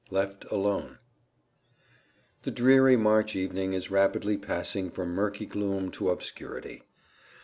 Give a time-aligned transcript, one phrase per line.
[0.09, 0.97] Left Alone
[2.41, 6.81] The dreary March evening is rapidly passing from murky gloom to obscurity.